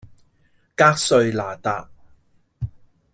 [0.75, 1.87] 格瑞那達